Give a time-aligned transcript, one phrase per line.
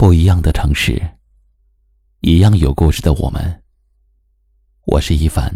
[0.00, 0.98] 不一样的城市，
[2.20, 3.62] 一样有故事的我们。
[4.86, 5.54] 我是一凡。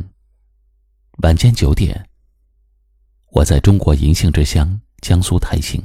[1.23, 2.11] 晚间九点，
[3.31, 5.83] 我在中国银杏之乡江苏台兴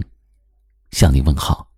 [0.91, 1.68] 向你问好。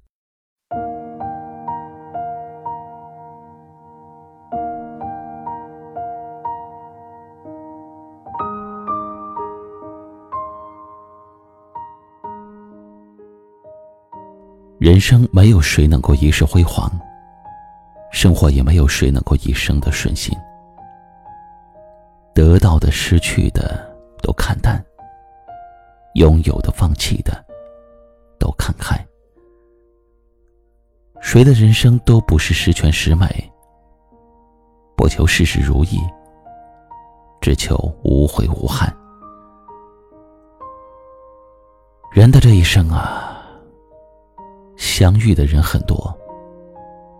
[14.81, 16.91] 人生没有谁能够一世辉煌，
[18.11, 20.35] 生活也没有谁能够一生的顺心。
[22.33, 23.87] 得到的、失去的
[24.23, 24.83] 都看淡，
[26.15, 27.45] 拥有的、放弃的
[28.39, 28.97] 都看开。
[31.21, 33.27] 谁的人生都不是十全十美，
[34.97, 35.99] 不求事事如意，
[37.39, 38.91] 只求无悔无憾。
[42.11, 43.27] 人的这一生啊。
[44.81, 46.11] 相遇的人很多，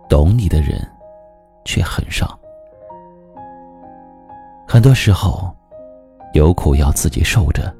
[0.08, 0.84] 懂你的人
[1.64, 2.36] 却很少。
[4.66, 5.54] 很多时候，
[6.34, 7.72] 有苦要自己受着，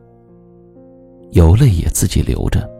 [1.33, 2.70] 有泪也自己流着。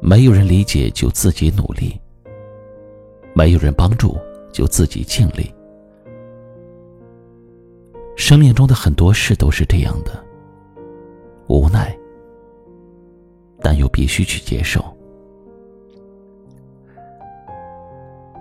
[0.00, 2.00] 没有人理解就自己努力，
[3.34, 4.16] 没有人帮助
[4.50, 5.54] 就自己尽力。
[8.16, 10.24] 生命中的很多事都是这样的，
[11.48, 11.94] 无奈，
[13.60, 14.82] 但又必须去接受。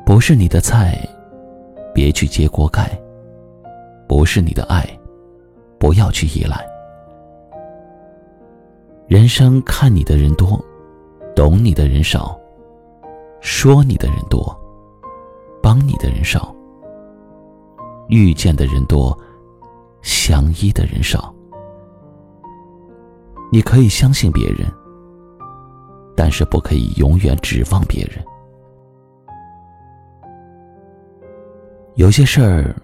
[0.09, 1.07] 不是你的菜，
[1.93, 2.85] 别去揭锅盖；
[4.07, 4.83] 不是你的爱，
[5.77, 6.67] 不要去依赖。
[9.07, 10.59] 人生看你的人多，
[11.35, 12.35] 懂你的人少；
[13.39, 14.59] 说你的人多，
[15.61, 16.51] 帮你的人少；
[18.07, 19.15] 遇见的人多，
[20.01, 21.31] 相依的人少。
[23.51, 24.67] 你可以相信别人，
[26.15, 28.25] 但是不可以永远指望别人。
[31.95, 32.75] 有些事儿，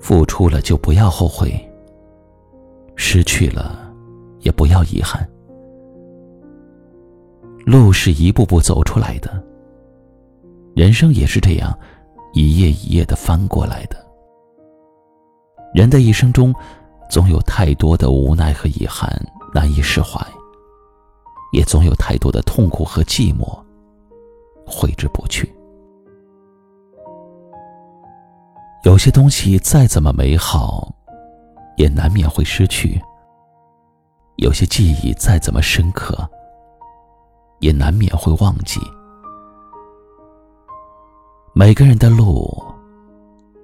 [0.00, 1.50] 付出了就不要后悔；
[2.96, 3.92] 失去了，
[4.40, 5.28] 也不要遗憾。
[7.64, 9.42] 路是一步步走出来的，
[10.74, 11.78] 人生也是这样，
[12.32, 13.96] 一页一页的翻过来的。
[15.74, 16.52] 人的一生中，
[17.10, 19.10] 总有太多的无奈和遗憾
[19.54, 20.20] 难以释怀，
[21.52, 23.56] 也总有太多的痛苦和寂寞
[24.66, 25.48] 挥之不去。
[28.88, 30.90] 有些东西再怎么美好，
[31.76, 32.98] 也难免会失去；
[34.36, 36.26] 有些记忆再怎么深刻，
[37.60, 38.80] 也难免会忘记。
[41.52, 42.64] 每个人的路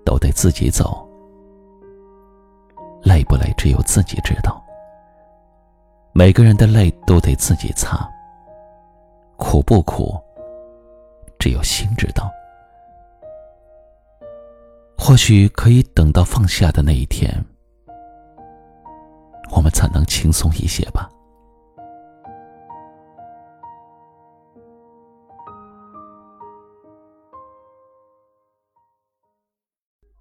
[0.05, 1.09] 都得自己走，
[3.03, 4.63] 累不累只有自己知道；
[6.13, 8.07] 每个人的泪都得自己擦，
[9.39, 10.21] 苦不苦
[11.39, 12.31] 只有心知道。
[15.15, 17.33] 或许可以等到放下的那一天，
[19.53, 21.09] 我们才能轻松一些吧。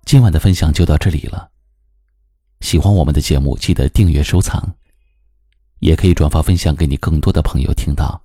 [0.05, 1.49] 今晚的分享就到这里了。
[2.61, 4.63] 喜欢我们的节目，记得订阅收藏，
[5.79, 8.21] 也可以转发分享给你更多的朋友听到。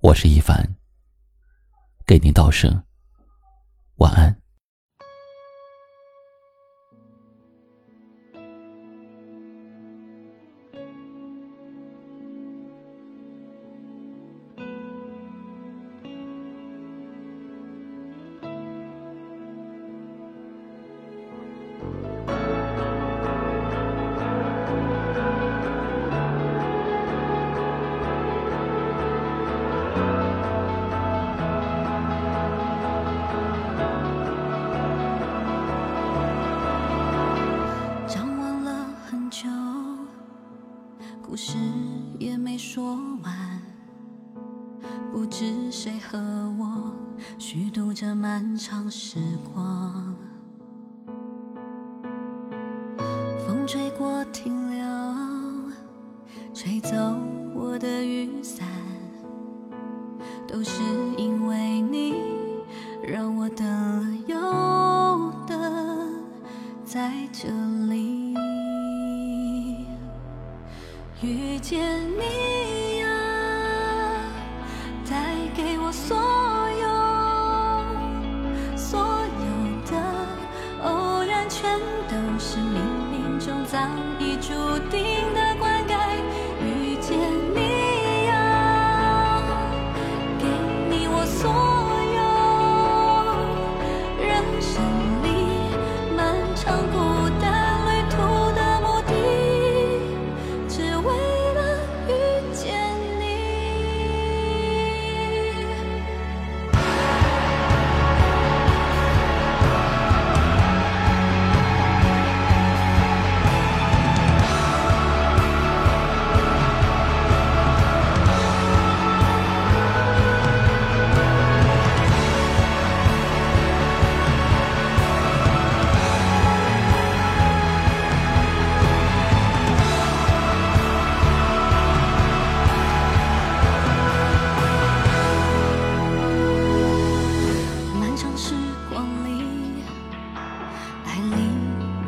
[0.00, 0.66] 我是一凡，
[2.06, 2.82] 给您道声
[3.96, 4.41] 晚安。
[41.44, 41.56] 事
[42.20, 42.94] 也没说
[43.24, 43.60] 完，
[45.10, 46.16] 不知谁和
[46.56, 46.94] 我
[47.36, 49.18] 虚度这漫长时
[49.52, 50.14] 光。
[71.22, 71.80] 遇见
[72.18, 73.06] 你呀，
[75.08, 76.16] 带给我所
[76.80, 76.86] 有，
[78.76, 79.46] 所有
[79.88, 79.92] 的
[80.82, 81.78] 偶然全
[82.08, 82.74] 都是冥
[83.12, 83.78] 冥中早
[84.18, 84.52] 已注
[84.90, 85.41] 定的。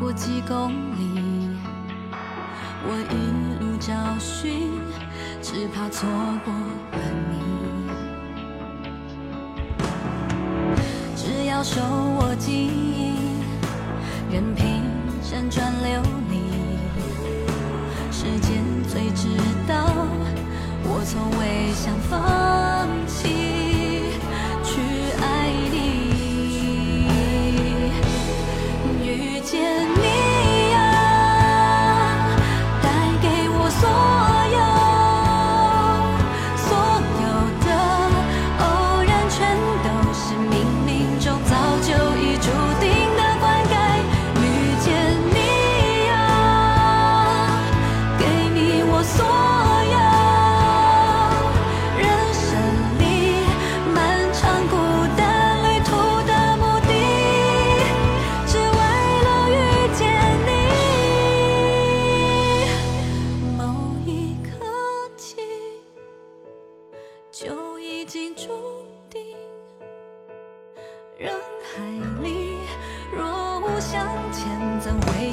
[0.05, 1.49] 过几公里
[2.83, 3.15] 我一
[3.59, 4.69] 路找寻
[5.41, 6.07] 只怕错
[6.45, 6.99] 过了
[7.31, 7.33] 你。
[11.15, 13.15] 只要守我记忆
[14.31, 14.83] 任凭
[15.23, 15.99] 辗转流
[16.29, 16.37] 离
[18.11, 19.27] 时间最知
[19.67, 19.87] 道
[20.83, 22.34] 我从未想放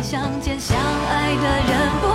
[0.02, 2.11] 相见相爱的人不